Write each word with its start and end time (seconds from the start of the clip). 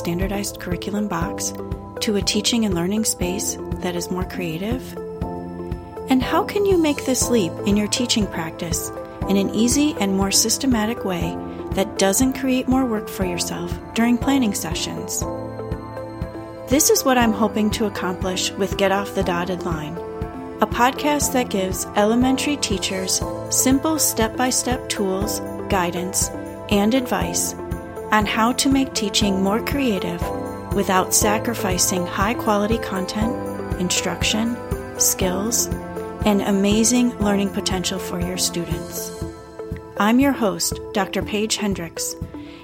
standardized 0.00 0.60
curriculum 0.60 1.08
box 1.08 1.52
to 2.00 2.16
a 2.16 2.22
teaching 2.22 2.64
and 2.64 2.74
learning 2.74 3.04
space 3.04 3.58
that 3.82 3.94
is 3.94 4.10
more 4.10 4.24
creative? 4.24 4.96
And 6.08 6.22
how 6.22 6.42
can 6.42 6.64
you 6.64 6.78
make 6.78 7.04
this 7.04 7.28
leap 7.28 7.52
in 7.66 7.76
your 7.76 7.86
teaching 7.86 8.26
practice 8.26 8.90
in 9.28 9.36
an 9.36 9.50
easy 9.50 9.94
and 10.00 10.16
more 10.16 10.30
systematic 10.30 11.04
way 11.04 11.36
that 11.72 11.98
doesn't 11.98 12.40
create 12.40 12.66
more 12.66 12.86
work 12.86 13.10
for 13.10 13.26
yourself 13.26 13.78
during 13.94 14.16
planning 14.16 14.54
sessions? 14.54 15.20
This 16.70 16.88
is 16.88 17.04
what 17.04 17.18
I'm 17.18 17.32
hoping 17.32 17.68
to 17.72 17.84
accomplish 17.84 18.50
with 18.52 18.78
Get 18.78 18.92
Off 18.92 19.14
the 19.14 19.22
Dotted 19.22 19.64
Line, 19.64 19.98
a 20.62 20.66
podcast 20.66 21.34
that 21.34 21.50
gives 21.50 21.84
elementary 21.94 22.56
teachers 22.56 23.20
simple 23.50 23.98
step 23.98 24.34
by 24.34 24.48
step 24.48 24.88
tools, 24.88 25.40
guidance, 25.68 26.30
and 26.70 26.94
advice 26.94 27.54
on 28.12 28.26
how 28.26 28.52
to 28.52 28.68
make 28.68 28.92
teaching 28.94 29.42
more 29.42 29.64
creative 29.64 30.20
without 30.74 31.14
sacrificing 31.14 32.06
high 32.06 32.34
quality 32.34 32.78
content, 32.78 33.34
instruction, 33.80 34.56
skills, 34.98 35.66
and 36.26 36.42
amazing 36.42 37.16
learning 37.18 37.50
potential 37.50 37.98
for 37.98 38.20
your 38.20 38.38
students. 38.38 39.24
I'm 39.98 40.20
your 40.20 40.32
host, 40.32 40.78
Dr. 40.92 41.22
Paige 41.22 41.56
Hendricks, 41.56 42.14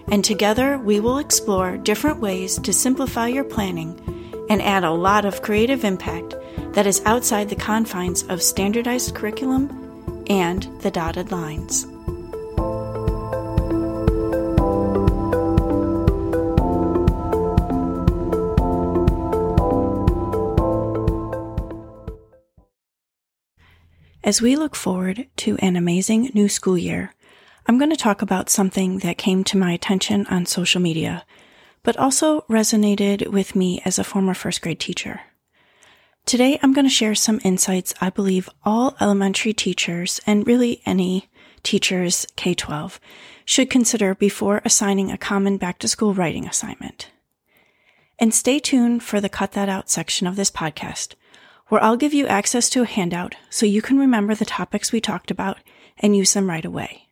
and 0.09 0.25
together 0.25 0.79
we 0.79 1.01
will 1.01 1.19
explore 1.19 1.77
different 1.77 2.21
ways 2.21 2.59
to 2.61 2.73
simplify 2.73 3.29
your 3.29 3.45
planning 3.45 4.01
and 4.49 4.63
add 4.63 4.85
a 4.85 4.91
lot 4.91 5.25
of 5.25 5.43
creative 5.43 5.85
impact 5.85 6.35
that 6.73 6.87
is 6.87 7.03
outside 7.05 7.49
the 7.49 7.57
confines 7.57 8.23
of 8.25 8.43
standardized 8.43 9.15
curriculum 9.15 10.25
and 10.29 10.65
the 10.83 10.91
dotted 10.91 11.33
lines. 11.33 11.87
As 24.27 24.43
we 24.43 24.57
look 24.57 24.75
forward 24.75 25.29
to 25.37 25.57
an 25.59 25.77
amazing 25.77 26.33
new 26.35 26.49
school 26.49 26.77
year, 26.77 27.15
I'm 27.67 27.79
going 27.79 27.91
to 27.91 27.97
talk 27.97 28.23
about 28.23 28.51
something 28.51 28.99
that 28.99 29.19
came 29.19 29.45
to 29.45 29.57
my 29.57 29.71
attention 29.71 30.27
on 30.27 30.47
social 30.47 30.81
media, 30.81 31.25
but 31.85 31.97
also 31.97 32.41
resonated 32.51 33.29
with 33.29 33.55
me 33.55 33.81
as 33.85 34.01
a 34.01 34.05
former 34.05 34.35
first 34.35 34.63
grade 34.63 34.81
teacher. 34.81 35.21
Today, 36.25 36.59
I'm 36.61 36.73
going 36.73 36.87
to 36.87 36.93
share 36.93 37.15
some 37.15 37.41
insights 37.45 37.95
I 38.01 38.11
believe 38.11 38.51
all 38.65 38.97
elementary 39.01 39.53
teachers 39.53 40.21
and 40.27 40.45
really 40.45 40.83
any 40.85 41.31
teachers 41.63 42.27
K 42.35 42.53
12 42.53 42.99
should 43.45 43.71
consider 43.71 44.17
before 44.17 44.61
assigning 44.65 45.13
a 45.13 45.19
common 45.19 45.57
back 45.57 45.79
to 45.79 45.87
school 45.87 46.15
writing 46.15 46.49
assignment. 46.49 47.13
And 48.19 48.35
stay 48.35 48.59
tuned 48.59 49.05
for 49.05 49.21
the 49.21 49.29
cut 49.29 49.53
that 49.53 49.69
out 49.69 49.89
section 49.89 50.27
of 50.27 50.35
this 50.35 50.51
podcast 50.51 51.15
where 51.69 51.83
I'll 51.83 51.97
give 51.97 52.15
you 52.15 52.27
access 52.27 52.69
to 52.71 52.83
a 52.83 52.87
handout 52.87 53.35
so 53.51 53.67
you 53.67 53.83
can 53.83 53.99
remember 53.99 54.35
the 54.35 54.45
topics 54.45 54.93
we 54.93 55.01
talked 55.01 55.31
about 55.31 55.59
and 55.99 56.17
use 56.17 56.33
them 56.33 56.49
right 56.49 56.65
away. 56.65 57.09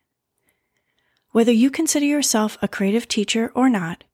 Whether 1.31 1.51
you 1.51 1.69
consider 1.69 2.05
yourself 2.05 2.57
a 2.61 2.67
creative 2.67 3.07
teacher 3.07 3.51
or 3.53 3.69
not, 3.69 4.05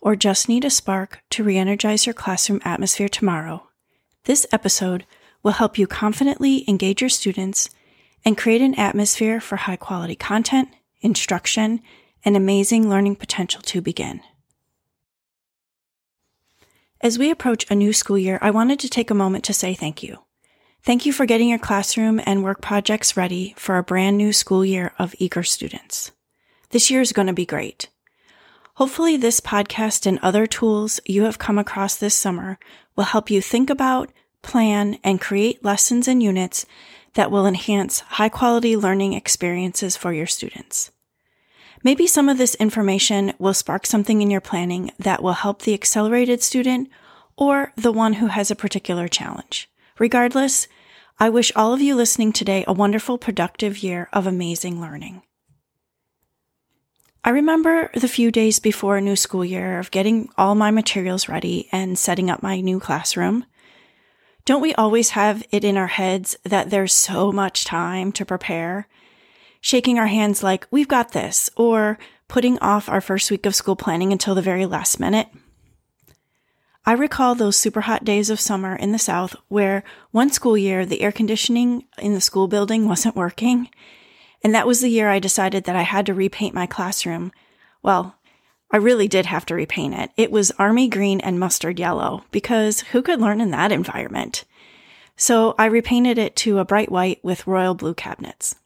or 0.00 0.16
just 0.16 0.48
need 0.48 0.64
a 0.64 0.70
spark 0.70 1.22
to 1.30 1.44
re 1.44 1.56
energize 1.56 2.06
your 2.06 2.14
classroom 2.14 2.60
atmosphere 2.64 3.08
tomorrow, 3.08 3.68
this 4.24 4.46
episode 4.52 5.04
will 5.42 5.52
help 5.52 5.76
you 5.76 5.86
confidently 5.86 6.64
engage 6.68 7.02
your 7.02 7.10
students 7.10 7.68
and 8.24 8.38
create 8.38 8.62
an 8.62 8.74
atmosphere 8.76 9.40
for 9.40 9.56
high 9.56 9.76
quality 9.76 10.14
content, 10.14 10.68
instruction, 11.00 11.80
and 12.24 12.36
amazing 12.36 12.88
learning 12.88 13.16
potential 13.16 13.60
to 13.62 13.80
begin. 13.80 14.20
As 17.02 17.18
we 17.18 17.32
approach 17.32 17.68
a 17.68 17.74
new 17.74 17.92
school 17.92 18.16
year, 18.16 18.38
I 18.40 18.52
wanted 18.52 18.78
to 18.78 18.88
take 18.88 19.10
a 19.10 19.14
moment 19.14 19.42
to 19.46 19.52
say 19.52 19.74
thank 19.74 20.04
you. 20.04 20.18
Thank 20.84 21.04
you 21.04 21.12
for 21.12 21.26
getting 21.26 21.48
your 21.48 21.58
classroom 21.58 22.20
and 22.24 22.44
work 22.44 22.60
projects 22.60 23.16
ready 23.16 23.54
for 23.56 23.76
a 23.76 23.82
brand 23.82 24.16
new 24.16 24.32
school 24.32 24.64
year 24.64 24.92
of 25.00 25.16
eager 25.18 25.42
students. 25.42 26.12
This 26.70 26.92
year 26.92 27.00
is 27.00 27.12
going 27.12 27.26
to 27.26 27.32
be 27.32 27.44
great. 27.44 27.88
Hopefully, 28.74 29.16
this 29.16 29.40
podcast 29.40 30.06
and 30.06 30.20
other 30.20 30.46
tools 30.46 31.00
you 31.04 31.24
have 31.24 31.40
come 31.40 31.58
across 31.58 31.96
this 31.96 32.14
summer 32.14 32.56
will 32.94 33.04
help 33.04 33.30
you 33.30 33.42
think 33.42 33.68
about, 33.68 34.12
plan, 34.42 34.96
and 35.02 35.20
create 35.20 35.64
lessons 35.64 36.06
and 36.06 36.22
units 36.22 36.66
that 37.14 37.32
will 37.32 37.48
enhance 37.48 37.98
high 38.00 38.28
quality 38.28 38.76
learning 38.76 39.14
experiences 39.14 39.96
for 39.96 40.12
your 40.12 40.28
students. 40.28 40.92
Maybe 41.84 42.06
some 42.06 42.28
of 42.28 42.38
this 42.38 42.54
information 42.56 43.32
will 43.38 43.54
spark 43.54 43.86
something 43.86 44.22
in 44.22 44.30
your 44.30 44.40
planning 44.40 44.92
that 44.98 45.22
will 45.22 45.32
help 45.32 45.62
the 45.62 45.74
accelerated 45.74 46.42
student 46.42 46.88
or 47.36 47.72
the 47.76 47.92
one 47.92 48.14
who 48.14 48.26
has 48.26 48.50
a 48.50 48.56
particular 48.56 49.08
challenge. 49.08 49.68
Regardless, 49.98 50.68
I 51.18 51.28
wish 51.28 51.52
all 51.56 51.74
of 51.74 51.80
you 51.80 51.94
listening 51.94 52.32
today 52.32 52.64
a 52.66 52.72
wonderful, 52.72 53.18
productive 53.18 53.82
year 53.82 54.08
of 54.12 54.26
amazing 54.26 54.80
learning. 54.80 55.22
I 57.24 57.30
remember 57.30 57.90
the 57.94 58.08
few 58.08 58.32
days 58.32 58.58
before 58.58 58.96
a 58.96 59.00
new 59.00 59.14
school 59.14 59.44
year 59.44 59.78
of 59.78 59.92
getting 59.92 60.28
all 60.36 60.54
my 60.54 60.70
materials 60.70 61.28
ready 61.28 61.68
and 61.70 61.98
setting 61.98 62.30
up 62.30 62.42
my 62.42 62.60
new 62.60 62.80
classroom. 62.80 63.44
Don't 64.44 64.62
we 64.62 64.74
always 64.74 65.10
have 65.10 65.44
it 65.52 65.62
in 65.62 65.76
our 65.76 65.86
heads 65.86 66.36
that 66.44 66.70
there's 66.70 66.92
so 66.92 67.30
much 67.30 67.64
time 67.64 68.10
to 68.12 68.24
prepare 68.24 68.88
shaking 69.62 69.98
our 69.98 70.08
hands 70.08 70.42
like, 70.42 70.66
we've 70.70 70.88
got 70.88 71.12
this, 71.12 71.48
or 71.56 71.98
putting 72.28 72.58
off 72.58 72.90
our 72.90 73.00
first 73.00 73.30
week 73.30 73.46
of 73.46 73.54
school 73.54 73.76
planning 73.76 74.12
until 74.12 74.34
the 74.34 74.42
very 74.42 74.66
last 74.66 75.00
minute. 75.00 75.28
I 76.84 76.92
recall 76.92 77.36
those 77.36 77.56
super 77.56 77.82
hot 77.82 78.04
days 78.04 78.28
of 78.28 78.40
summer 78.40 78.74
in 78.74 78.90
the 78.90 78.98
South 78.98 79.36
where 79.46 79.84
one 80.10 80.30
school 80.30 80.58
year 80.58 80.84
the 80.84 81.00
air 81.00 81.12
conditioning 81.12 81.84
in 81.96 82.12
the 82.12 82.20
school 82.20 82.48
building 82.48 82.88
wasn't 82.88 83.14
working. 83.14 83.70
And 84.42 84.52
that 84.52 84.66
was 84.66 84.80
the 84.80 84.88
year 84.88 85.08
I 85.08 85.20
decided 85.20 85.62
that 85.64 85.76
I 85.76 85.82
had 85.82 86.06
to 86.06 86.14
repaint 86.14 86.56
my 86.56 86.66
classroom. 86.66 87.30
Well, 87.84 88.16
I 88.72 88.78
really 88.78 89.06
did 89.06 89.26
have 89.26 89.46
to 89.46 89.54
repaint 89.54 89.94
it. 89.94 90.10
It 90.16 90.32
was 90.32 90.50
army 90.52 90.88
green 90.88 91.20
and 91.20 91.38
mustard 91.38 91.78
yellow 91.78 92.24
because 92.32 92.80
who 92.80 93.00
could 93.00 93.20
learn 93.20 93.40
in 93.40 93.52
that 93.52 93.70
environment? 93.70 94.44
So 95.16 95.54
I 95.56 95.66
repainted 95.66 96.18
it 96.18 96.34
to 96.36 96.58
a 96.58 96.64
bright 96.64 96.90
white 96.90 97.22
with 97.22 97.46
royal 97.46 97.74
blue 97.74 97.94
cabinets. 97.94 98.56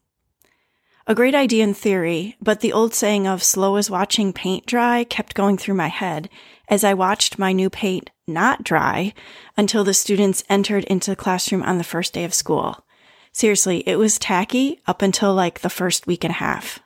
A 1.08 1.14
great 1.14 1.36
idea 1.36 1.62
in 1.62 1.72
theory, 1.72 2.36
but 2.42 2.60
the 2.60 2.72
old 2.72 2.92
saying 2.92 3.28
of 3.28 3.40
slow 3.40 3.76
as 3.76 3.88
watching 3.88 4.32
paint 4.32 4.66
dry 4.66 5.04
kept 5.04 5.36
going 5.36 5.56
through 5.56 5.76
my 5.76 5.86
head 5.86 6.28
as 6.68 6.82
I 6.82 6.94
watched 6.94 7.38
my 7.38 7.52
new 7.52 7.70
paint 7.70 8.10
not 8.26 8.64
dry 8.64 9.14
until 9.56 9.84
the 9.84 9.94
students 9.94 10.42
entered 10.48 10.82
into 10.84 11.12
the 11.12 11.16
classroom 11.16 11.62
on 11.62 11.78
the 11.78 11.84
first 11.84 12.12
day 12.12 12.24
of 12.24 12.34
school. 12.34 12.84
Seriously, 13.30 13.84
it 13.86 13.96
was 13.96 14.18
tacky 14.18 14.80
up 14.88 15.00
until 15.00 15.32
like 15.32 15.60
the 15.60 15.70
first 15.70 16.08
week 16.08 16.24
and 16.24 16.32
a 16.32 16.38
half. 16.38 16.80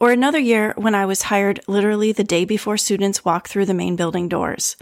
Or 0.00 0.10
another 0.10 0.40
year 0.40 0.74
when 0.76 0.96
I 0.96 1.06
was 1.06 1.22
hired 1.22 1.60
literally 1.68 2.10
the 2.10 2.24
day 2.24 2.44
before 2.44 2.76
students 2.76 3.24
walked 3.24 3.46
through 3.46 3.66
the 3.66 3.74
main 3.74 3.94
building 3.94 4.28
doors. 4.28 4.76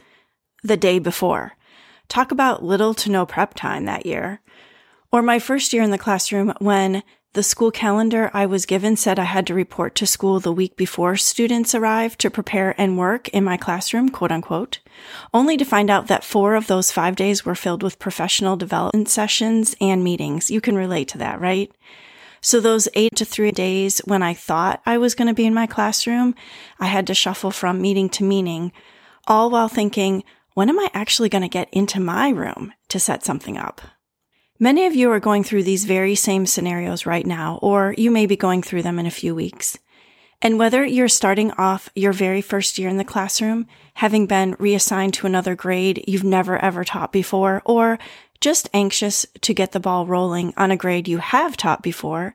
The 0.62 0.78
day 0.78 0.98
before. 0.98 1.52
Talk 2.08 2.32
about 2.32 2.64
little 2.64 2.94
to 2.94 3.10
no 3.10 3.26
prep 3.26 3.52
time 3.52 3.84
that 3.84 4.06
year. 4.06 4.40
Or 5.12 5.22
my 5.22 5.40
first 5.40 5.72
year 5.72 5.82
in 5.82 5.90
the 5.90 5.98
classroom 5.98 6.54
when 6.60 7.02
the 7.32 7.42
school 7.42 7.72
calendar 7.72 8.30
I 8.32 8.46
was 8.46 8.64
given 8.64 8.96
said 8.96 9.18
I 9.18 9.24
had 9.24 9.46
to 9.48 9.54
report 9.54 9.96
to 9.96 10.06
school 10.06 10.38
the 10.38 10.52
week 10.52 10.76
before 10.76 11.16
students 11.16 11.74
arrived 11.74 12.20
to 12.20 12.30
prepare 12.30 12.74
and 12.76 12.98
work 12.98 13.28
in 13.30 13.42
my 13.42 13.56
classroom, 13.56 14.08
quote 14.08 14.30
unquote, 14.30 14.78
only 15.34 15.56
to 15.56 15.64
find 15.64 15.90
out 15.90 16.06
that 16.06 16.22
four 16.22 16.54
of 16.54 16.68
those 16.68 16.92
five 16.92 17.16
days 17.16 17.44
were 17.44 17.56
filled 17.56 17.82
with 17.82 17.98
professional 17.98 18.56
development 18.56 19.08
sessions 19.08 19.74
and 19.80 20.04
meetings. 20.04 20.50
You 20.50 20.60
can 20.60 20.76
relate 20.76 21.08
to 21.08 21.18
that, 21.18 21.40
right? 21.40 21.72
So 22.40 22.60
those 22.60 22.88
eight 22.94 23.14
to 23.16 23.24
three 23.24 23.52
days 23.52 24.00
when 24.04 24.22
I 24.22 24.34
thought 24.34 24.80
I 24.86 24.96
was 24.98 25.16
going 25.16 25.28
to 25.28 25.34
be 25.34 25.46
in 25.46 25.54
my 25.54 25.66
classroom, 25.66 26.36
I 26.78 26.86
had 26.86 27.06
to 27.08 27.14
shuffle 27.14 27.50
from 27.50 27.82
meeting 27.82 28.08
to 28.10 28.24
meeting, 28.24 28.72
all 29.26 29.50
while 29.50 29.68
thinking, 29.68 30.22
when 30.54 30.68
am 30.68 30.78
I 30.78 30.88
actually 30.94 31.28
going 31.28 31.42
to 31.42 31.48
get 31.48 31.68
into 31.72 32.00
my 32.00 32.30
room 32.30 32.72
to 32.88 32.98
set 32.98 33.24
something 33.24 33.56
up? 33.56 33.80
Many 34.62 34.84
of 34.84 34.94
you 34.94 35.10
are 35.10 35.20
going 35.20 35.42
through 35.42 35.62
these 35.62 35.86
very 35.86 36.14
same 36.14 36.44
scenarios 36.44 37.06
right 37.06 37.24
now, 37.24 37.58
or 37.62 37.94
you 37.96 38.10
may 38.10 38.26
be 38.26 38.36
going 38.36 38.62
through 38.62 38.82
them 38.82 38.98
in 38.98 39.06
a 39.06 39.10
few 39.10 39.34
weeks. 39.34 39.78
And 40.42 40.58
whether 40.58 40.84
you're 40.84 41.08
starting 41.08 41.50
off 41.52 41.88
your 41.94 42.12
very 42.12 42.42
first 42.42 42.76
year 42.76 42.90
in 42.90 42.98
the 42.98 43.02
classroom, 43.02 43.66
having 43.94 44.26
been 44.26 44.56
reassigned 44.58 45.14
to 45.14 45.26
another 45.26 45.54
grade 45.54 46.04
you've 46.06 46.24
never 46.24 46.58
ever 46.58 46.84
taught 46.84 47.10
before, 47.10 47.62
or 47.64 47.98
just 48.42 48.68
anxious 48.74 49.24
to 49.40 49.54
get 49.54 49.72
the 49.72 49.80
ball 49.80 50.04
rolling 50.04 50.52
on 50.58 50.70
a 50.70 50.76
grade 50.76 51.08
you 51.08 51.18
have 51.18 51.56
taught 51.56 51.82
before, 51.82 52.34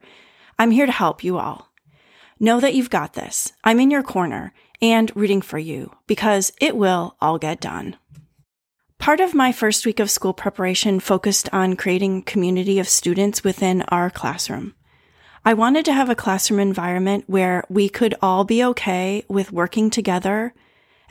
I'm 0.58 0.72
here 0.72 0.88
to 0.88 0.92
help 0.92 1.24
you 1.24 1.38
all. 1.38 1.72
Know 2.40 2.60
that 2.60 2.74
you've 2.74 2.90
got 2.90 3.14
this. 3.14 3.54
I'm 3.64 3.80
in 3.80 3.92
your 3.92 4.02
corner 4.02 4.52
and 4.82 5.16
rooting 5.16 5.44
for 5.44 5.60
you 5.60 5.96
because 6.08 6.54
it 6.60 6.76
will 6.76 7.18
all 7.22 7.38
get 7.38 7.62
done. 7.62 7.98
Part 9.06 9.20
of 9.20 9.36
my 9.36 9.52
first 9.52 9.86
week 9.86 10.00
of 10.00 10.10
school 10.10 10.34
preparation 10.34 11.00
focused 11.00 11.48
on 11.54 11.76
creating 11.76 12.24
community 12.24 12.80
of 12.80 12.90
students 12.90 13.44
within 13.44 13.84
our 13.90 14.10
classroom. 14.10 14.74
I 15.46 15.54
wanted 15.54 15.86
to 15.86 15.94
have 15.94 16.10
a 16.10 16.16
classroom 16.16 16.60
environment 16.60 17.26
where 17.28 17.64
we 17.70 17.88
could 17.88 18.16
all 18.20 18.46
be 18.46 18.64
okay 18.64 19.24
with 19.28 19.52
working 19.52 19.92
together, 19.92 20.56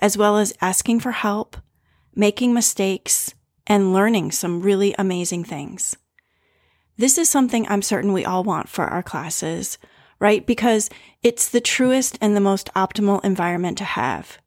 as 0.00 0.18
well 0.18 0.38
as 0.38 0.52
asking 0.60 0.98
for 0.98 1.12
help, 1.12 1.56
making 2.16 2.52
mistakes, 2.52 3.32
and 3.64 3.92
learning 3.92 4.32
some 4.32 4.60
really 4.60 4.92
amazing 4.98 5.44
things. 5.44 5.96
This 6.96 7.16
is 7.16 7.28
something 7.28 7.64
I'm 7.68 7.80
certain 7.80 8.12
we 8.12 8.24
all 8.24 8.42
want 8.42 8.68
for 8.68 8.86
our 8.86 9.04
classes, 9.04 9.78
right? 10.18 10.44
Because 10.44 10.90
it's 11.22 11.48
the 11.48 11.60
truest 11.60 12.18
and 12.20 12.34
the 12.34 12.40
most 12.40 12.74
optimal 12.74 13.24
environment 13.24 13.78
to 13.78 13.84
have. 13.84 14.40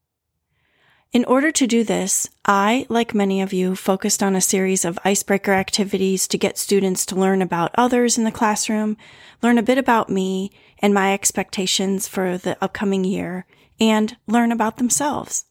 In 1.13 1.23
order 1.23 1.51
to 1.51 1.67
do 1.67 1.85
this, 1.85 2.27
I, 2.45 2.85
like 2.89 3.15
many 3.15 3.41
of 3.41 3.53
you, 3.53 3.75
focused 3.75 4.21
on 4.21 4.35
a 4.35 4.41
series 4.41 4.83
of 4.83 4.99
icebreaker 5.05 5.53
activities 5.53 6.27
to 6.27 6.37
get 6.37 6.57
students 6.57 7.05
to 7.05 7.15
learn 7.15 7.41
about 7.41 7.71
others 7.75 8.17
in 8.17 8.25
the 8.25 8.31
classroom, 8.31 8.97
learn 9.41 9.57
a 9.57 9.63
bit 9.63 9.77
about 9.77 10.09
me 10.09 10.51
and 10.79 10.93
my 10.93 11.13
expectations 11.13 12.09
for 12.09 12.37
the 12.37 12.61
upcoming 12.61 13.05
year, 13.05 13.45
and 13.79 14.17
learn 14.27 14.51
about 14.51 14.77
themselves. 14.77 15.45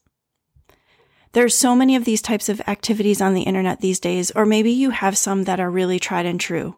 There's 1.31 1.55
so 1.55 1.75
many 1.75 1.95
of 1.95 2.05
these 2.05 2.21
types 2.21 2.49
of 2.49 2.61
activities 2.67 3.19
on 3.19 3.33
the 3.33 3.43
internet 3.43 3.81
these 3.81 3.99
days, 3.99 4.29
or 4.31 4.45
maybe 4.45 4.71
you 4.71 4.91
have 4.91 5.17
some 5.17 5.43
that 5.43 5.59
are 5.59 5.71
really 5.71 5.99
tried 5.99 6.27
and 6.27 6.39
true. 6.39 6.77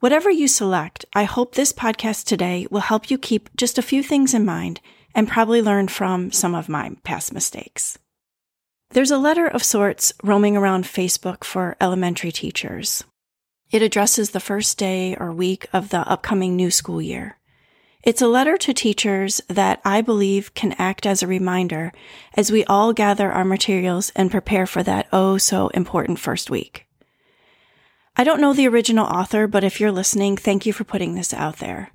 Whatever 0.00 0.30
you 0.30 0.48
select, 0.48 1.04
I 1.14 1.24
hope 1.24 1.54
this 1.54 1.72
podcast 1.72 2.24
today 2.24 2.66
will 2.70 2.80
help 2.80 3.08
you 3.08 3.18
keep 3.18 3.50
just 3.56 3.78
a 3.78 3.82
few 3.82 4.02
things 4.02 4.34
in 4.34 4.44
mind 4.44 4.80
and 5.14 5.28
probably 5.28 5.62
learn 5.62 5.88
from 5.88 6.32
some 6.32 6.54
of 6.54 6.68
my 6.68 6.96
past 7.04 7.32
mistakes. 7.32 7.98
There's 8.90 9.10
a 9.10 9.18
letter 9.18 9.46
of 9.46 9.62
sorts 9.62 10.12
roaming 10.22 10.56
around 10.56 10.84
Facebook 10.84 11.44
for 11.44 11.76
elementary 11.80 12.32
teachers. 12.32 13.04
It 13.70 13.82
addresses 13.82 14.30
the 14.30 14.40
first 14.40 14.78
day 14.78 15.16
or 15.16 15.32
week 15.32 15.68
of 15.72 15.90
the 15.90 16.00
upcoming 16.08 16.56
new 16.56 16.70
school 16.70 17.00
year. 17.00 17.38
It's 18.02 18.22
a 18.22 18.28
letter 18.28 18.56
to 18.56 18.72
teachers 18.72 19.42
that 19.48 19.80
I 19.84 20.00
believe 20.00 20.54
can 20.54 20.72
act 20.78 21.06
as 21.06 21.22
a 21.22 21.26
reminder 21.26 21.92
as 22.34 22.50
we 22.50 22.64
all 22.64 22.92
gather 22.92 23.30
our 23.30 23.44
materials 23.44 24.10
and 24.16 24.30
prepare 24.30 24.66
for 24.66 24.82
that 24.82 25.06
oh 25.12 25.36
so 25.38 25.68
important 25.68 26.18
first 26.18 26.50
week. 26.50 26.86
I 28.16 28.24
don't 28.24 28.40
know 28.40 28.54
the 28.54 28.66
original 28.68 29.06
author, 29.06 29.46
but 29.46 29.64
if 29.64 29.80
you're 29.80 29.92
listening, 29.92 30.36
thank 30.36 30.66
you 30.66 30.72
for 30.72 30.84
putting 30.84 31.14
this 31.14 31.32
out 31.32 31.58
there. 31.58 31.90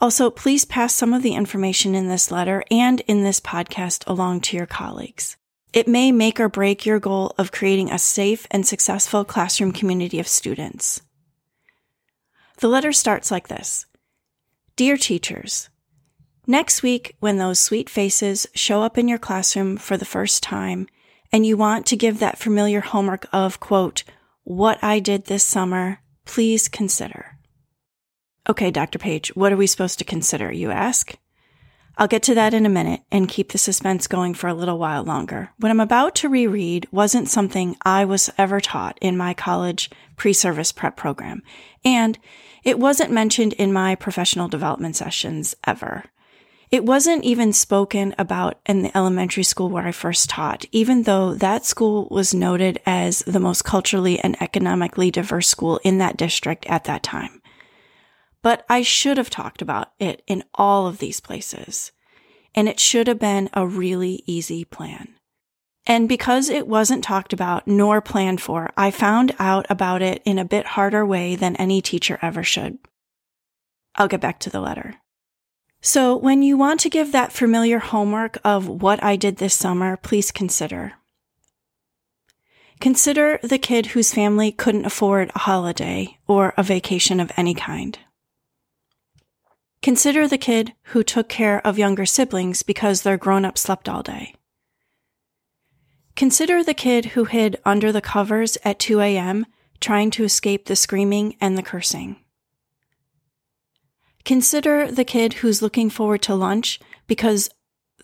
Also, 0.00 0.30
please 0.30 0.64
pass 0.64 0.94
some 0.94 1.12
of 1.12 1.22
the 1.22 1.34
information 1.34 1.94
in 1.94 2.08
this 2.08 2.30
letter 2.30 2.62
and 2.70 3.00
in 3.02 3.24
this 3.24 3.40
podcast 3.40 4.04
along 4.06 4.40
to 4.40 4.56
your 4.56 4.66
colleagues. 4.66 5.36
It 5.72 5.88
may 5.88 6.12
make 6.12 6.38
or 6.38 6.48
break 6.48 6.86
your 6.86 7.00
goal 7.00 7.34
of 7.36 7.52
creating 7.52 7.90
a 7.90 7.98
safe 7.98 8.46
and 8.50 8.66
successful 8.66 9.24
classroom 9.24 9.72
community 9.72 10.18
of 10.18 10.28
students. 10.28 11.02
The 12.58 12.68
letter 12.68 12.92
starts 12.92 13.30
like 13.30 13.48
this 13.48 13.86
Dear 14.76 14.96
teachers, 14.96 15.68
next 16.46 16.82
week, 16.82 17.16
when 17.18 17.38
those 17.38 17.58
sweet 17.58 17.90
faces 17.90 18.46
show 18.54 18.82
up 18.82 18.98
in 18.98 19.08
your 19.08 19.18
classroom 19.18 19.76
for 19.76 19.96
the 19.96 20.04
first 20.04 20.42
time, 20.42 20.86
and 21.32 21.44
you 21.44 21.56
want 21.56 21.86
to 21.86 21.96
give 21.96 22.20
that 22.20 22.38
familiar 22.38 22.80
homework 22.80 23.26
of, 23.32 23.60
quote, 23.60 24.04
what 24.44 24.82
I 24.82 25.00
did 25.00 25.26
this 25.26 25.44
summer, 25.44 26.00
please 26.24 26.68
consider. 26.68 27.37
Okay, 28.50 28.70
Dr. 28.70 28.98
Paige, 28.98 29.36
what 29.36 29.52
are 29.52 29.58
we 29.58 29.66
supposed 29.66 29.98
to 29.98 30.06
consider, 30.06 30.50
you 30.50 30.70
ask? 30.70 31.14
I'll 31.98 32.08
get 32.08 32.22
to 32.22 32.34
that 32.36 32.54
in 32.54 32.64
a 32.64 32.70
minute 32.70 33.02
and 33.12 33.28
keep 33.28 33.52
the 33.52 33.58
suspense 33.58 34.06
going 34.06 34.32
for 34.32 34.48
a 34.48 34.54
little 34.54 34.78
while 34.78 35.04
longer. 35.04 35.50
What 35.58 35.70
I'm 35.70 35.80
about 35.80 36.14
to 36.16 36.30
reread 36.30 36.86
wasn't 36.90 37.28
something 37.28 37.76
I 37.82 38.06
was 38.06 38.30
ever 38.38 38.58
taught 38.58 38.96
in 39.02 39.18
my 39.18 39.34
college 39.34 39.90
pre-service 40.16 40.72
prep 40.72 40.96
program, 40.96 41.42
and 41.84 42.18
it 42.64 42.78
wasn't 42.78 43.10
mentioned 43.12 43.52
in 43.54 43.70
my 43.70 43.94
professional 43.96 44.48
development 44.48 44.96
sessions 44.96 45.54
ever. 45.66 46.04
It 46.70 46.84
wasn't 46.84 47.24
even 47.24 47.52
spoken 47.52 48.14
about 48.16 48.60
in 48.64 48.80
the 48.80 48.96
elementary 48.96 49.42
school 49.42 49.68
where 49.68 49.86
I 49.86 49.92
first 49.92 50.30
taught, 50.30 50.64
even 50.72 51.02
though 51.02 51.34
that 51.34 51.66
school 51.66 52.08
was 52.10 52.32
noted 52.32 52.80
as 52.86 53.18
the 53.20 53.40
most 53.40 53.64
culturally 53.64 54.18
and 54.20 54.40
economically 54.40 55.10
diverse 55.10 55.48
school 55.48 55.80
in 55.84 55.98
that 55.98 56.16
district 56.16 56.64
at 56.66 56.84
that 56.84 57.02
time. 57.02 57.42
But 58.42 58.64
I 58.68 58.82
should 58.82 59.16
have 59.16 59.30
talked 59.30 59.62
about 59.62 59.92
it 59.98 60.22
in 60.26 60.44
all 60.54 60.86
of 60.86 60.98
these 60.98 61.20
places. 61.20 61.92
And 62.54 62.68
it 62.68 62.80
should 62.80 63.06
have 63.06 63.18
been 63.18 63.50
a 63.52 63.66
really 63.66 64.22
easy 64.26 64.64
plan. 64.64 65.14
And 65.86 66.08
because 66.08 66.50
it 66.50 66.68
wasn't 66.68 67.02
talked 67.02 67.32
about 67.32 67.66
nor 67.66 68.00
planned 68.00 68.40
for, 68.42 68.70
I 68.76 68.90
found 68.90 69.34
out 69.38 69.66
about 69.70 70.02
it 70.02 70.22
in 70.24 70.38
a 70.38 70.44
bit 70.44 70.66
harder 70.66 71.04
way 71.04 71.34
than 71.34 71.56
any 71.56 71.80
teacher 71.80 72.18
ever 72.20 72.42
should. 72.44 72.78
I'll 73.94 74.08
get 74.08 74.20
back 74.20 74.38
to 74.40 74.50
the 74.50 74.60
letter. 74.60 74.96
So 75.80 76.14
when 76.14 76.42
you 76.42 76.56
want 76.56 76.80
to 76.80 76.90
give 76.90 77.12
that 77.12 77.32
familiar 77.32 77.78
homework 77.78 78.38
of 78.44 78.68
what 78.68 79.02
I 79.02 79.16
did 79.16 79.36
this 79.36 79.54
summer, 79.54 79.96
please 79.96 80.30
consider. 80.30 80.94
Consider 82.80 83.40
the 83.42 83.58
kid 83.58 83.86
whose 83.86 84.12
family 84.12 84.52
couldn't 84.52 84.84
afford 84.84 85.30
a 85.34 85.40
holiday 85.40 86.18
or 86.26 86.52
a 86.56 86.62
vacation 86.62 87.18
of 87.18 87.32
any 87.36 87.54
kind. 87.54 87.98
Consider 89.82 90.26
the 90.26 90.38
kid 90.38 90.74
who 90.84 91.02
took 91.02 91.28
care 91.28 91.64
of 91.66 91.78
younger 91.78 92.04
siblings 92.04 92.62
because 92.62 93.02
their 93.02 93.16
grown 93.16 93.44
up 93.44 93.56
slept 93.56 93.88
all 93.88 94.02
day. 94.02 94.34
Consider 96.16 96.64
the 96.64 96.74
kid 96.74 97.06
who 97.06 97.24
hid 97.24 97.60
under 97.64 97.92
the 97.92 98.00
covers 98.00 98.58
at 98.64 98.80
2 98.80 99.00
a.m. 99.00 99.46
trying 99.80 100.10
to 100.10 100.24
escape 100.24 100.66
the 100.66 100.74
screaming 100.74 101.36
and 101.40 101.56
the 101.56 101.62
cursing. 101.62 102.16
Consider 104.24 104.90
the 104.90 105.04
kid 105.04 105.34
who's 105.34 105.62
looking 105.62 105.88
forward 105.88 106.22
to 106.22 106.34
lunch 106.34 106.80
because 107.06 107.48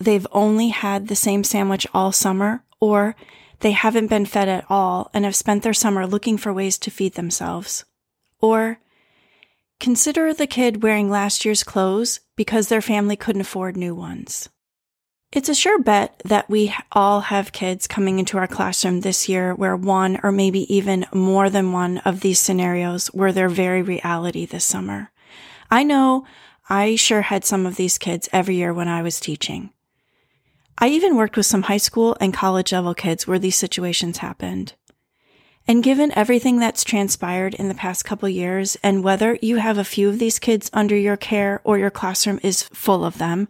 they've 0.00 0.26
only 0.30 0.68
had 0.68 1.08
the 1.08 1.16
same 1.16 1.42
sandwich 1.42 1.86
all 1.92 2.12
summer, 2.12 2.64
or 2.80 3.16
they 3.60 3.72
haven't 3.72 4.06
been 4.06 4.26
fed 4.26 4.48
at 4.48 4.64
all 4.70 5.10
and 5.12 5.24
have 5.24 5.36
spent 5.36 5.64
their 5.64 5.74
summer 5.74 6.06
looking 6.06 6.38
for 6.38 6.52
ways 6.52 6.78
to 6.78 6.90
feed 6.90 7.14
themselves. 7.14 7.84
Or 8.40 8.78
consider 9.84 10.32
the 10.32 10.46
kid 10.46 10.82
wearing 10.82 11.10
last 11.10 11.44
year's 11.44 11.62
clothes 11.62 12.20
because 12.36 12.68
their 12.68 12.80
family 12.80 13.16
couldn't 13.16 13.42
afford 13.42 13.76
new 13.76 13.94
ones. 13.94 14.48
It's 15.30 15.50
a 15.50 15.54
sure 15.54 15.78
bet 15.78 16.22
that 16.24 16.48
we 16.48 16.74
all 16.90 17.20
have 17.20 17.52
kids 17.52 17.86
coming 17.86 18.18
into 18.18 18.38
our 18.38 18.46
classroom 18.46 19.02
this 19.02 19.28
year 19.28 19.54
where 19.54 19.76
one 19.76 20.18
or 20.22 20.32
maybe 20.32 20.74
even 20.74 21.04
more 21.12 21.50
than 21.50 21.72
one 21.72 21.98
of 21.98 22.20
these 22.20 22.40
scenarios 22.40 23.12
were 23.12 23.30
their 23.30 23.50
very 23.50 23.82
reality 23.82 24.46
this 24.46 24.64
summer. 24.64 25.10
I 25.70 25.82
know 25.82 26.24
I 26.70 26.96
sure 26.96 27.20
had 27.20 27.44
some 27.44 27.66
of 27.66 27.76
these 27.76 27.98
kids 27.98 28.26
every 28.32 28.54
year 28.54 28.72
when 28.72 28.88
I 28.88 29.02
was 29.02 29.20
teaching. 29.20 29.68
I 30.78 30.88
even 30.88 31.14
worked 31.14 31.36
with 31.36 31.44
some 31.44 31.64
high 31.64 31.76
school 31.76 32.16
and 32.22 32.32
college 32.32 32.72
level 32.72 32.94
kids 32.94 33.26
where 33.26 33.38
these 33.38 33.56
situations 33.56 34.16
happened. 34.16 34.72
And 35.66 35.82
given 35.82 36.12
everything 36.14 36.58
that's 36.58 36.84
transpired 36.84 37.54
in 37.54 37.68
the 37.68 37.74
past 37.74 38.04
couple 38.04 38.28
years 38.28 38.76
and 38.82 39.02
whether 39.02 39.38
you 39.40 39.56
have 39.56 39.78
a 39.78 39.84
few 39.84 40.10
of 40.10 40.18
these 40.18 40.38
kids 40.38 40.70
under 40.74 40.96
your 40.96 41.16
care 41.16 41.62
or 41.64 41.78
your 41.78 41.90
classroom 41.90 42.38
is 42.42 42.62
full 42.64 43.04
of 43.04 43.16
them, 43.16 43.48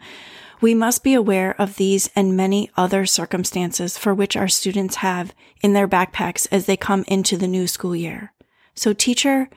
we 0.61 0.75
must 0.75 1.03
be 1.03 1.15
aware 1.15 1.61
of 1.61 1.77
these 1.77 2.09
and 2.15 2.37
many 2.37 2.71
other 2.77 3.05
circumstances 3.05 3.99
for 3.99 4.15
which 4.15 4.37
our 4.37 4.49
students 4.49 4.97
have 4.97 5.35
in 5.61 5.73
their 5.73 5.89
backpacks 5.89 6.47
as 6.53 6.67
they 6.67 6.77
come 6.77 7.05
into 7.09 7.37
the 7.37 7.49
new 7.49 7.67
school 7.67 7.97
year. 7.97 8.33
So 8.75 8.93
teacher, 8.93 9.51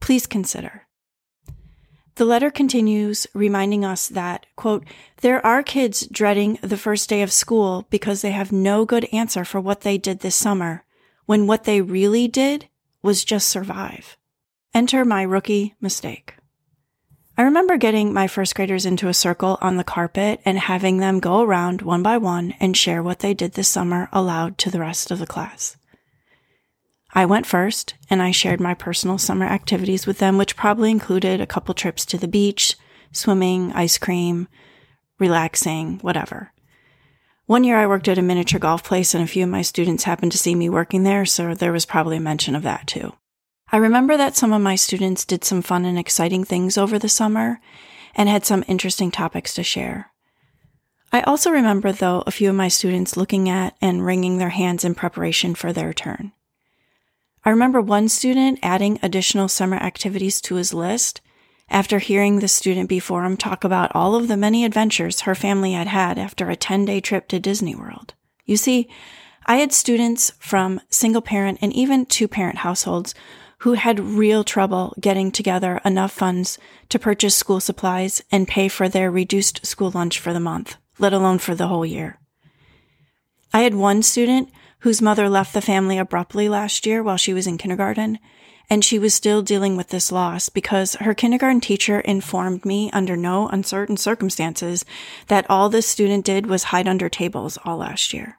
please 0.00 0.26
consider. 0.26 0.86
The 2.16 2.24
letter 2.26 2.50
continues 2.50 3.26
reminding 3.32 3.84
us 3.84 4.08
that, 4.08 4.44
quote, 4.56 4.84
there 5.22 5.44
are 5.46 5.62
kids 5.62 6.06
dreading 6.06 6.58
the 6.62 6.76
first 6.76 7.08
day 7.08 7.22
of 7.22 7.32
school 7.32 7.86
because 7.90 8.22
they 8.22 8.32
have 8.32 8.52
no 8.52 8.84
good 8.84 9.06
answer 9.12 9.44
for 9.44 9.60
what 9.60 9.80
they 9.80 9.98
did 9.98 10.20
this 10.20 10.36
summer, 10.36 10.84
when 11.28 11.46
what 11.46 11.64
they 11.64 11.82
really 11.82 12.26
did 12.26 12.66
was 13.02 13.22
just 13.22 13.50
survive. 13.50 14.16
Enter 14.72 15.04
my 15.04 15.20
rookie 15.20 15.74
mistake. 15.78 16.36
I 17.36 17.42
remember 17.42 17.76
getting 17.76 18.14
my 18.14 18.26
first 18.28 18.54
graders 18.54 18.86
into 18.86 19.08
a 19.08 19.14
circle 19.14 19.58
on 19.60 19.76
the 19.76 19.84
carpet 19.84 20.40
and 20.46 20.58
having 20.58 20.96
them 20.96 21.20
go 21.20 21.42
around 21.42 21.82
one 21.82 22.02
by 22.02 22.16
one 22.16 22.54
and 22.60 22.74
share 22.74 23.02
what 23.02 23.18
they 23.18 23.34
did 23.34 23.52
this 23.52 23.68
summer 23.68 24.08
aloud 24.10 24.56
to 24.56 24.70
the 24.70 24.80
rest 24.80 25.10
of 25.10 25.18
the 25.18 25.26
class. 25.26 25.76
I 27.12 27.26
went 27.26 27.44
first 27.44 27.94
and 28.08 28.22
I 28.22 28.30
shared 28.30 28.58
my 28.58 28.72
personal 28.72 29.18
summer 29.18 29.44
activities 29.44 30.06
with 30.06 30.20
them, 30.20 30.38
which 30.38 30.56
probably 30.56 30.90
included 30.90 31.42
a 31.42 31.46
couple 31.46 31.74
trips 31.74 32.06
to 32.06 32.16
the 32.16 32.26
beach, 32.26 32.74
swimming, 33.12 33.70
ice 33.74 33.98
cream, 33.98 34.48
relaxing, 35.18 35.98
whatever. 35.98 36.54
One 37.48 37.64
year 37.64 37.78
I 37.78 37.86
worked 37.86 38.08
at 38.08 38.18
a 38.18 38.22
miniature 38.22 38.60
golf 38.60 38.84
place 38.84 39.14
and 39.14 39.24
a 39.24 39.26
few 39.26 39.44
of 39.44 39.48
my 39.48 39.62
students 39.62 40.04
happened 40.04 40.32
to 40.32 40.38
see 40.38 40.54
me 40.54 40.68
working 40.68 41.04
there, 41.04 41.24
so 41.24 41.54
there 41.54 41.72
was 41.72 41.86
probably 41.86 42.18
a 42.18 42.20
mention 42.20 42.54
of 42.54 42.62
that 42.64 42.86
too. 42.86 43.14
I 43.72 43.78
remember 43.78 44.18
that 44.18 44.36
some 44.36 44.52
of 44.52 44.60
my 44.60 44.76
students 44.76 45.24
did 45.24 45.44
some 45.44 45.62
fun 45.62 45.86
and 45.86 45.98
exciting 45.98 46.44
things 46.44 46.76
over 46.76 46.98
the 46.98 47.08
summer 47.08 47.58
and 48.14 48.28
had 48.28 48.44
some 48.44 48.64
interesting 48.68 49.10
topics 49.10 49.54
to 49.54 49.62
share. 49.62 50.12
I 51.10 51.22
also 51.22 51.50
remember, 51.50 51.90
though, 51.90 52.22
a 52.26 52.30
few 52.30 52.50
of 52.50 52.54
my 52.54 52.68
students 52.68 53.16
looking 53.16 53.48
at 53.48 53.74
and 53.80 54.04
wringing 54.04 54.36
their 54.36 54.50
hands 54.50 54.84
in 54.84 54.94
preparation 54.94 55.54
for 55.54 55.72
their 55.72 55.94
turn. 55.94 56.32
I 57.46 57.48
remember 57.48 57.80
one 57.80 58.10
student 58.10 58.58
adding 58.62 58.98
additional 59.02 59.48
summer 59.48 59.78
activities 59.78 60.42
to 60.42 60.56
his 60.56 60.74
list 60.74 61.22
after 61.70 61.98
hearing 61.98 62.38
the 62.38 62.48
student 62.48 62.88
before 62.88 63.24
him 63.24 63.36
talk 63.36 63.64
about 63.64 63.92
all 63.94 64.14
of 64.14 64.28
the 64.28 64.36
many 64.36 64.64
adventures 64.64 65.20
her 65.20 65.34
family 65.34 65.72
had 65.72 65.86
had 65.86 66.18
after 66.18 66.50
a 66.50 66.56
10 66.56 66.84
day 66.84 67.00
trip 67.00 67.28
to 67.28 67.40
Disney 67.40 67.74
World. 67.74 68.14
You 68.44 68.56
see, 68.56 68.88
I 69.46 69.56
had 69.56 69.72
students 69.72 70.32
from 70.38 70.80
single 70.90 71.22
parent 71.22 71.58
and 71.60 71.72
even 71.72 72.06
two 72.06 72.28
parent 72.28 72.58
households 72.58 73.14
who 73.58 73.72
had 73.72 73.98
real 73.98 74.44
trouble 74.44 74.94
getting 75.00 75.32
together 75.32 75.80
enough 75.84 76.12
funds 76.12 76.58
to 76.88 76.98
purchase 76.98 77.34
school 77.34 77.60
supplies 77.60 78.22
and 78.30 78.46
pay 78.46 78.68
for 78.68 78.88
their 78.88 79.10
reduced 79.10 79.66
school 79.66 79.90
lunch 79.90 80.18
for 80.18 80.32
the 80.32 80.40
month, 80.40 80.76
let 80.98 81.12
alone 81.12 81.38
for 81.38 81.54
the 81.54 81.66
whole 81.66 81.84
year. 81.84 82.18
I 83.52 83.62
had 83.62 83.74
one 83.74 84.02
student 84.02 84.50
whose 84.80 85.02
mother 85.02 85.28
left 85.28 85.54
the 85.54 85.60
family 85.60 85.98
abruptly 85.98 86.48
last 86.48 86.86
year 86.86 87.02
while 87.02 87.16
she 87.16 87.34
was 87.34 87.46
in 87.46 87.58
kindergarten, 87.58 88.18
and 88.70 88.84
she 88.84 88.98
was 88.98 89.14
still 89.14 89.42
dealing 89.42 89.76
with 89.76 89.88
this 89.88 90.12
loss 90.12 90.48
because 90.48 90.94
her 90.96 91.14
kindergarten 91.14 91.60
teacher 91.60 92.00
informed 92.00 92.64
me 92.64 92.90
under 92.92 93.16
no 93.16 93.48
uncertain 93.48 93.96
circumstances 93.96 94.84
that 95.28 95.46
all 95.48 95.68
this 95.68 95.86
student 95.86 96.24
did 96.24 96.46
was 96.46 96.64
hide 96.64 96.86
under 96.86 97.08
tables 97.08 97.58
all 97.64 97.78
last 97.78 98.12
year. 98.12 98.38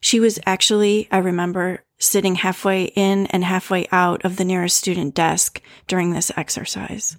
She 0.00 0.20
was 0.20 0.38
actually, 0.46 1.08
I 1.10 1.18
remember, 1.18 1.84
sitting 1.98 2.36
halfway 2.36 2.84
in 2.84 3.26
and 3.28 3.44
halfway 3.44 3.86
out 3.90 4.24
of 4.24 4.36
the 4.36 4.44
nearest 4.44 4.76
student 4.76 5.14
desk 5.14 5.60
during 5.86 6.12
this 6.12 6.30
exercise. 6.36 7.16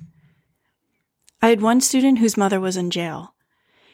I 1.42 1.50
had 1.50 1.62
one 1.62 1.82
student 1.82 2.20
whose 2.20 2.38
mother 2.38 2.60
was 2.60 2.78
in 2.78 2.90
jail 2.90 3.36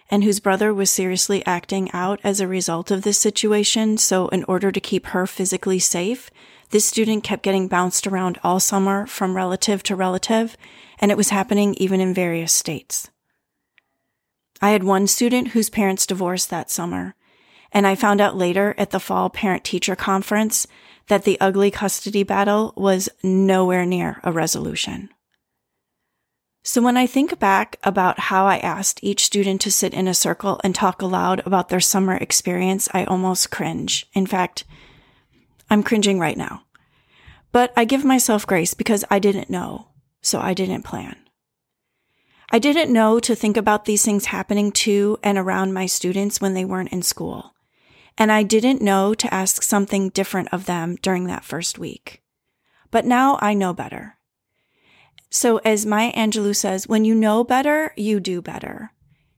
and 0.09 0.23
whose 0.23 0.39
brother 0.39 0.73
was 0.73 0.89
seriously 0.89 1.45
acting 1.45 1.89
out 1.91 2.19
as 2.23 2.39
a 2.39 2.47
result 2.47 2.91
of 2.91 3.01
this 3.01 3.17
situation. 3.17 3.97
So 3.97 4.27
in 4.27 4.43
order 4.45 4.71
to 4.71 4.79
keep 4.79 5.07
her 5.07 5.25
physically 5.25 5.79
safe, 5.79 6.29
this 6.73 6.87
student 6.87 7.23
kept 7.23 7.43
getting 7.43 7.67
bounced 7.67 8.07
around 8.07 8.39
all 8.43 8.59
summer 8.59 9.05
from 9.05 9.35
relative 9.35 9.83
to 9.83 9.95
relative, 9.95 10.57
and 10.97 11.11
it 11.11 11.17
was 11.17 11.29
happening 11.29 11.75
even 11.75 12.01
in 12.01 12.15
various 12.15 12.51
states. 12.51 13.11
I 14.59 14.71
had 14.71 14.83
one 14.83 15.05
student 15.05 15.49
whose 15.49 15.69
parents 15.69 16.07
divorced 16.07 16.49
that 16.49 16.71
summer, 16.71 17.13
and 17.71 17.85
I 17.85 17.93
found 17.93 18.19
out 18.19 18.35
later 18.35 18.73
at 18.75 18.89
the 18.89 18.99
fall 18.99 19.29
parent 19.29 19.63
teacher 19.63 19.95
conference 19.95 20.65
that 21.09 21.25
the 21.25 21.39
ugly 21.39 21.69
custody 21.69 22.23
battle 22.23 22.73
was 22.75 23.07
nowhere 23.21 23.85
near 23.85 24.19
a 24.23 24.31
resolution. 24.31 25.09
So 26.63 26.81
when 26.81 26.97
I 26.97 27.05
think 27.05 27.37
back 27.37 27.77
about 27.83 28.17
how 28.17 28.47
I 28.47 28.57
asked 28.57 28.99
each 29.03 29.25
student 29.25 29.61
to 29.61 29.71
sit 29.71 29.93
in 29.93 30.07
a 30.07 30.15
circle 30.15 30.59
and 30.63 30.73
talk 30.73 31.03
aloud 31.03 31.43
about 31.45 31.69
their 31.69 31.79
summer 31.79 32.15
experience, 32.15 32.89
I 32.95 33.03
almost 33.03 33.51
cringe. 33.51 34.07
In 34.15 34.25
fact, 34.25 34.63
I'm 35.73 35.83
cringing 35.83 36.19
right 36.19 36.37
now. 36.37 36.63
But 37.51 37.73
I 37.75 37.83
give 37.83 38.05
myself 38.05 38.47
grace 38.47 38.73
because 38.73 39.03
I 39.11 39.19
didn't 39.19 39.49
know, 39.49 39.89
so 40.21 40.39
I 40.39 40.53
didn't 40.53 40.83
plan. 40.83 41.17
I 42.51 42.59
didn't 42.59 42.93
know 42.93 43.19
to 43.19 43.35
think 43.35 43.57
about 43.57 43.85
these 43.85 44.05
things 44.05 44.25
happening 44.25 44.71
to 44.71 45.17
and 45.23 45.37
around 45.37 45.73
my 45.73 45.87
students 45.87 46.39
when 46.39 46.53
they 46.53 46.63
weren't 46.63 46.93
in 46.93 47.01
school 47.01 47.53
and 48.17 48.31
I 48.31 48.43
didn't 48.43 48.81
know 48.81 49.13
to 49.13 49.33
ask 49.33 49.63
something 49.63 50.09
different 50.09 50.49
of 50.51 50.65
them 50.65 50.97
during 51.01 51.25
that 51.27 51.43
first 51.43 51.79
week. 51.79 52.21
But 52.91 53.05
now 53.05 53.39
I 53.41 53.53
know 53.53 53.73
better. 53.73 54.17
So 55.29 55.57
as 55.59 55.85
Maya 55.85 56.13
Angelou 56.13 56.55
says, 56.55 56.87
when 56.87 57.05
you 57.05 57.15
know 57.15 57.43
better, 57.43 57.91
you 57.97 58.19
do 58.19 58.41
better. 58.41 58.91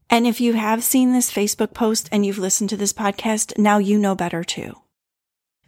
And 0.10 0.28
if 0.28 0.42
you 0.42 0.54
have 0.54 0.84
seen 0.84 1.14
this 1.14 1.32
Facebook 1.32 1.74
post 1.74 2.10
and 2.12 2.26
you've 2.26 2.38
listened 2.38 2.70
to 2.72 2.78
this 2.78 2.94
podcast, 2.94 3.58
now 3.58 3.78
you 3.78 3.98
know 3.98 4.14
better 4.14 4.44
too. 4.44 4.74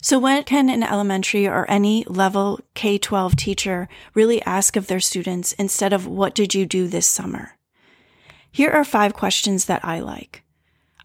So 0.02 0.20
what 0.20 0.46
can 0.46 0.70
an 0.70 0.84
elementary 0.84 1.48
or 1.48 1.70
any 1.70 2.04
level 2.06 2.60
K-12 2.76 3.36
teacher 3.36 3.90
really 4.14 4.42
ask 4.44 4.76
of 4.76 4.88
their 4.88 5.00
students 5.00 5.54
instead 5.54 5.92
of 5.92 6.06
what 6.06 6.36
did 6.36 6.54
you 6.54 6.66
do 6.66 6.88
this 6.88 7.08
summer? 7.08 7.58
Here 8.52 8.72
are 8.72 8.84
five 8.84 9.14
questions 9.14 9.66
that 9.66 9.84
I 9.84 10.00
like. 10.00 10.44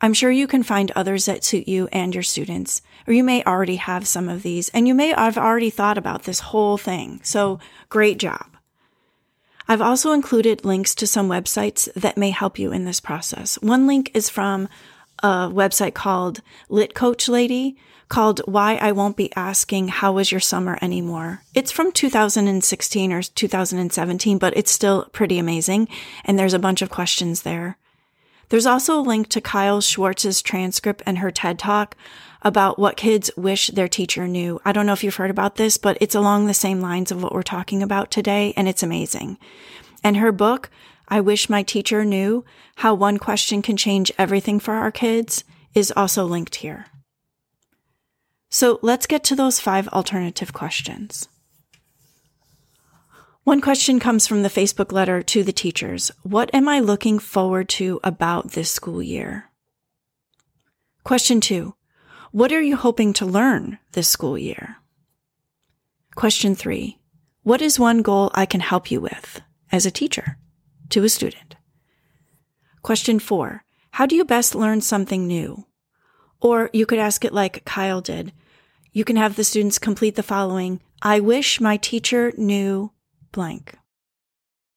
I'm 0.00 0.14
sure 0.14 0.30
you 0.30 0.46
can 0.46 0.62
find 0.62 0.90
others 0.90 1.26
that 1.26 1.44
suit 1.44 1.68
you 1.68 1.88
and 1.92 2.12
your 2.12 2.24
students, 2.24 2.82
or 3.06 3.14
you 3.14 3.22
may 3.22 3.42
already 3.44 3.76
have 3.76 4.06
some 4.06 4.28
of 4.28 4.42
these, 4.42 4.68
and 4.70 4.88
you 4.88 4.94
may 4.94 5.08
have 5.08 5.38
already 5.38 5.70
thought 5.70 5.96
about 5.96 6.24
this 6.24 6.40
whole 6.40 6.76
thing. 6.76 7.20
So 7.22 7.60
great 7.88 8.18
job. 8.18 8.56
I've 9.68 9.80
also 9.80 10.12
included 10.12 10.64
links 10.64 10.94
to 10.96 11.06
some 11.06 11.28
websites 11.28 11.92
that 11.94 12.18
may 12.18 12.30
help 12.30 12.58
you 12.58 12.72
in 12.72 12.84
this 12.84 13.00
process. 13.00 13.54
One 13.62 13.86
link 13.86 14.10
is 14.12 14.28
from 14.28 14.68
a 15.22 15.48
website 15.48 15.94
called 15.94 16.42
Lit 16.68 16.94
Coach 16.94 17.28
Lady 17.28 17.76
called 18.08 18.42
Why 18.44 18.76
I 18.76 18.92
Won't 18.92 19.16
Be 19.16 19.34
Asking 19.34 19.88
How 19.88 20.12
Was 20.12 20.30
Your 20.30 20.40
Summer 20.40 20.78
Anymore. 20.82 21.40
It's 21.54 21.72
from 21.72 21.92
2016 21.92 23.10
or 23.10 23.22
2017, 23.22 24.36
but 24.36 24.54
it's 24.54 24.70
still 24.70 25.08
pretty 25.12 25.38
amazing. 25.38 25.88
And 26.24 26.38
there's 26.38 26.52
a 26.52 26.58
bunch 26.58 26.82
of 26.82 26.90
questions 26.90 27.40
there. 27.40 27.78
There's 28.50 28.66
also 28.66 28.98
a 28.98 29.00
link 29.00 29.28
to 29.30 29.40
Kyle 29.40 29.80
Schwartz's 29.80 30.42
transcript 30.42 31.02
and 31.06 31.18
her 31.18 31.30
TED 31.30 31.58
talk 31.58 31.96
about 32.42 32.78
what 32.78 32.98
kids 32.98 33.30
wish 33.34 33.68
their 33.68 33.88
teacher 33.88 34.28
knew. 34.28 34.60
I 34.62 34.72
don't 34.72 34.84
know 34.84 34.92
if 34.92 35.02
you've 35.02 35.16
heard 35.16 35.30
about 35.30 35.56
this, 35.56 35.78
but 35.78 35.96
it's 36.02 36.14
along 36.14 36.46
the 36.46 36.52
same 36.52 36.82
lines 36.82 37.10
of 37.10 37.22
what 37.22 37.32
we're 37.32 37.42
talking 37.42 37.82
about 37.82 38.10
today, 38.10 38.52
and 38.58 38.68
it's 38.68 38.82
amazing. 38.82 39.38
And 40.04 40.18
her 40.18 40.32
book, 40.32 40.68
I 41.12 41.20
Wish 41.20 41.50
My 41.50 41.62
Teacher 41.62 42.06
Knew 42.06 42.42
How 42.76 42.94
One 42.94 43.18
Question 43.18 43.60
Can 43.60 43.76
Change 43.76 44.10
Everything 44.16 44.58
for 44.58 44.72
Our 44.72 44.90
Kids, 44.90 45.44
is 45.74 45.92
also 45.94 46.24
linked 46.24 46.54
here. 46.54 46.86
So 48.48 48.78
let's 48.80 49.06
get 49.06 49.22
to 49.24 49.36
those 49.36 49.60
five 49.60 49.88
alternative 49.88 50.54
questions. 50.54 51.28
One 53.44 53.60
question 53.60 54.00
comes 54.00 54.26
from 54.26 54.42
the 54.42 54.48
Facebook 54.48 54.90
letter 54.90 55.22
to 55.22 55.42
the 55.42 55.52
teachers. 55.52 56.10
What 56.22 56.48
am 56.54 56.66
I 56.66 56.80
looking 56.80 57.18
forward 57.18 57.68
to 57.76 58.00
about 58.02 58.52
this 58.52 58.70
school 58.70 59.02
year? 59.02 59.50
Question 61.04 61.42
two. 61.42 61.74
What 62.30 62.52
are 62.52 62.62
you 62.62 62.76
hoping 62.76 63.12
to 63.14 63.26
learn 63.26 63.78
this 63.92 64.08
school 64.08 64.38
year? 64.38 64.76
Question 66.14 66.54
three. 66.54 66.96
What 67.42 67.60
is 67.60 67.78
one 67.78 68.00
goal 68.00 68.30
I 68.32 68.46
can 68.46 68.60
help 68.60 68.90
you 68.90 69.02
with 69.02 69.42
as 69.70 69.84
a 69.84 69.90
teacher 69.90 70.38
to 70.92 71.04
a 71.04 71.08
student? 71.08 71.56
Question 72.82 73.18
four. 73.18 73.64
How 73.92 74.06
do 74.06 74.16
you 74.16 74.24
best 74.24 74.54
learn 74.54 74.80
something 74.80 75.26
new? 75.26 75.66
Or 76.40 76.70
you 76.72 76.86
could 76.86 76.98
ask 76.98 77.24
it 77.24 77.32
like 77.32 77.64
Kyle 77.64 78.00
did. 78.00 78.32
You 78.92 79.04
can 79.04 79.16
have 79.16 79.36
the 79.36 79.44
students 79.44 79.78
complete 79.78 80.16
the 80.16 80.22
following. 80.22 80.80
I 81.00 81.20
wish 81.20 81.60
my 81.60 81.76
teacher 81.76 82.32
knew 82.36 82.92
blank. 83.32 83.76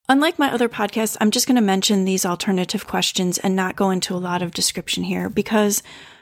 Unlike 0.08 0.38
my 0.38 0.52
other 0.52 0.70
podcasts, 0.70 1.18
I'm 1.20 1.32
just 1.32 1.48
going 1.48 1.56
to 1.56 1.62
mention 1.62 2.06
these 2.06 2.26
alternative 2.26 2.86
questions 2.86 3.38
and 3.40 3.56
not 3.56 3.76
go 3.76 3.90
into 3.90 4.14
a 4.14 4.18
lot 4.18 4.42
of 4.42 4.52
description 4.52 5.04
here 5.04 5.30
because 5.30 5.82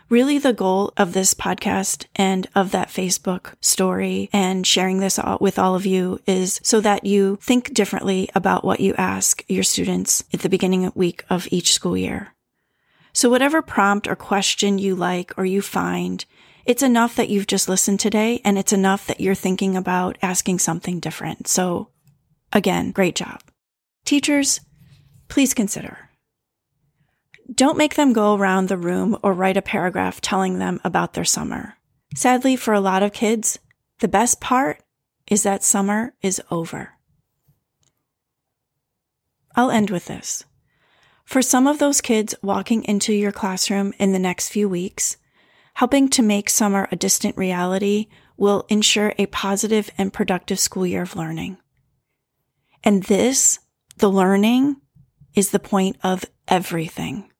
really 0.09 0.37
the 0.37 0.53
goal 0.53 0.93
of 0.97 1.13
this 1.13 1.33
podcast 1.33 2.05
and 2.15 2.47
of 2.55 2.71
that 2.71 2.89
Facebook 2.89 3.53
story 3.61 4.29
and 4.31 4.65
sharing 4.65 4.99
this 4.99 5.19
with 5.39 5.57
all 5.57 5.75
of 5.75 5.85
you 5.85 6.19
is 6.25 6.59
so 6.63 6.81
that 6.81 7.05
you 7.05 7.37
think 7.41 7.73
differently 7.73 8.29
about 8.35 8.63
what 8.63 8.79
you 8.79 8.93
ask 8.95 9.43
your 9.47 9.63
students 9.63 10.23
at 10.33 10.41
the 10.41 10.49
beginning 10.49 10.85
of 10.85 10.95
week 10.95 11.23
of 11.29 11.47
each 11.51 11.73
school 11.73 11.97
year. 11.97 12.33
So 13.13 13.29
whatever 13.29 13.61
prompt 13.61 14.07
or 14.07 14.15
question 14.15 14.77
you 14.77 14.95
like 14.95 15.37
or 15.37 15.45
you 15.45 15.61
find, 15.61 16.25
it's 16.65 16.83
enough 16.83 17.15
that 17.15 17.29
you've 17.29 17.47
just 17.47 17.69
listened 17.69 17.99
today 17.99 18.41
and 18.43 18.57
it's 18.57 18.73
enough 18.73 19.07
that 19.07 19.19
you're 19.19 19.35
thinking 19.35 19.75
about 19.75 20.17
asking 20.21 20.59
something 20.59 20.99
different. 20.99 21.47
So 21.47 21.89
Again, 22.53 22.91
great 22.91 23.15
job. 23.15 23.41
Teachers, 24.05 24.61
please 25.27 25.55
consider. 25.55 26.11
Don't 27.51 27.77
make 27.77 27.95
them 27.95 28.13
go 28.13 28.35
around 28.35 28.67
the 28.67 28.77
room 28.77 29.17
or 29.21 29.33
write 29.33 29.57
a 29.57 29.61
paragraph 29.61 30.21
telling 30.21 30.59
them 30.59 30.79
about 30.83 31.13
their 31.13 31.25
summer. 31.25 31.75
Sadly, 32.15 32.55
for 32.55 32.73
a 32.73 32.79
lot 32.79 33.03
of 33.03 33.11
kids, 33.11 33.59
the 33.99 34.07
best 34.07 34.39
part 34.39 34.81
is 35.27 35.43
that 35.43 35.63
summer 35.63 36.13
is 36.21 36.41
over. 36.51 36.91
I'll 39.55 39.71
end 39.71 39.89
with 39.89 40.05
this. 40.05 40.45
For 41.25 41.41
some 41.41 41.67
of 41.67 41.79
those 41.79 42.01
kids 42.01 42.35
walking 42.41 42.83
into 42.83 43.13
your 43.13 43.31
classroom 43.31 43.93
in 43.99 44.13
the 44.13 44.19
next 44.19 44.49
few 44.49 44.67
weeks, 44.67 45.17
helping 45.75 46.09
to 46.09 46.21
make 46.21 46.49
summer 46.49 46.87
a 46.91 46.95
distant 46.95 47.37
reality 47.37 48.07
will 48.37 48.65
ensure 48.69 49.13
a 49.17 49.25
positive 49.27 49.89
and 49.97 50.13
productive 50.13 50.59
school 50.59 50.85
year 50.85 51.01
of 51.01 51.15
learning. 51.15 51.57
And 52.83 53.03
this, 53.03 53.59
the 53.97 54.09
learning, 54.09 54.77
is 55.35 55.51
the 55.51 55.59
point 55.59 55.97
of 56.03 56.25
everything. 56.47 57.31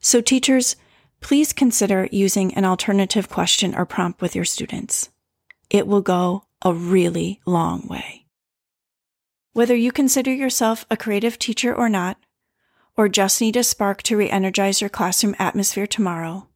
So 0.00 0.20
teachers, 0.20 0.76
please 1.20 1.52
consider 1.52 2.08
using 2.12 2.54
an 2.54 2.64
alternative 2.64 3.28
question 3.28 3.74
or 3.74 3.84
prompt 3.84 4.20
with 4.20 4.34
your 4.34 4.44
students. 4.44 5.10
It 5.70 5.86
will 5.86 6.02
go 6.02 6.44
a 6.62 6.72
really 6.72 7.40
long 7.44 7.86
way. 7.88 8.26
Whether 9.52 9.74
you 9.74 9.90
consider 9.90 10.32
yourself 10.32 10.84
a 10.90 10.96
creative 10.96 11.38
teacher 11.38 11.74
or 11.74 11.88
not, 11.88 12.18
or 12.96 13.08
just 13.08 13.40
need 13.40 13.56
a 13.56 13.62
spark 13.62 14.02
to 14.04 14.16
re-energize 14.16 14.80
your 14.80 14.90
classroom 14.90 15.34
atmosphere 15.38 15.86
tomorrow, 15.86 16.48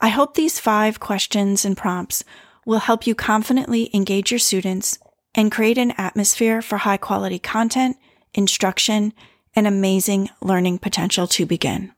I 0.00 0.08
hope 0.08 0.34
these 0.34 0.60
five 0.60 1.00
questions 1.00 1.64
and 1.64 1.76
prompts 1.76 2.24
will 2.64 2.78
help 2.78 3.06
you 3.06 3.14
confidently 3.14 3.90
engage 3.94 4.30
your 4.30 4.38
students 4.38 4.98
and 5.34 5.52
create 5.52 5.78
an 5.78 5.92
atmosphere 5.98 6.62
for 6.62 6.78
high 6.78 6.96
quality 6.96 7.38
content, 7.38 7.96
instruction, 8.34 9.12
and 9.54 9.66
amazing 9.66 10.30
learning 10.40 10.78
potential 10.78 11.26
to 11.26 11.46
begin. 11.46 11.92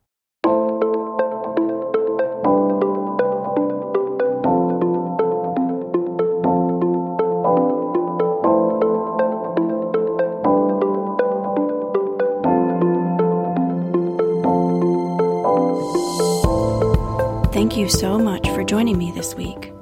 So 17.91 18.19
much 18.19 18.49
for 18.51 18.65
joining 18.65 18.97
me 18.97 19.13
this 19.13 19.35
week. 19.35 19.75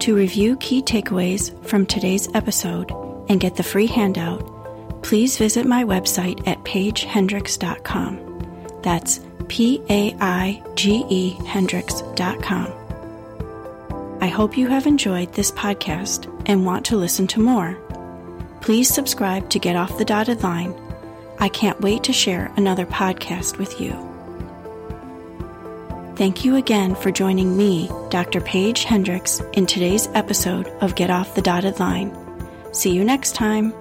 To 0.00 0.16
review 0.16 0.56
key 0.56 0.82
takeaways 0.82 1.52
from 1.64 1.86
today's 1.86 2.28
episode 2.34 2.90
and 3.28 3.40
get 3.40 3.56
the 3.56 3.62
free 3.62 3.86
handout, 3.86 5.02
please 5.02 5.38
visit 5.38 5.66
my 5.66 5.84
website 5.84 6.46
at 6.48 6.62
paigehendricks.com. 6.64 8.80
That's 8.82 9.20
P 9.48 9.82
A 9.88 10.14
I 10.20 10.62
G 10.74 11.04
E 11.08 11.36
Hendricks.com. 11.44 12.72
I 14.20 14.28
hope 14.28 14.56
you 14.56 14.68
have 14.68 14.86
enjoyed 14.86 15.32
this 15.32 15.52
podcast 15.52 16.32
and 16.46 16.64
want 16.64 16.86
to 16.86 16.96
listen 16.96 17.26
to 17.28 17.40
more. 17.40 17.76
Please 18.60 18.92
subscribe 18.92 19.48
to 19.50 19.58
Get 19.58 19.76
Off 19.76 19.98
the 19.98 20.04
Dotted 20.04 20.42
Line. 20.42 20.74
I 21.38 21.48
can't 21.48 21.80
wait 21.80 22.02
to 22.04 22.12
share 22.12 22.52
another 22.56 22.86
podcast 22.86 23.58
with 23.58 23.80
you. 23.80 24.05
Thank 26.16 26.46
you 26.46 26.56
again 26.56 26.94
for 26.94 27.10
joining 27.10 27.58
me, 27.58 27.90
Dr. 28.08 28.40
Paige 28.40 28.84
Hendricks, 28.84 29.42
in 29.52 29.66
today's 29.66 30.08
episode 30.14 30.66
of 30.80 30.94
Get 30.94 31.10
Off 31.10 31.34
the 31.34 31.42
Dotted 31.42 31.78
Line. 31.78 32.10
See 32.72 32.90
you 32.90 33.04
next 33.04 33.34
time. 33.34 33.74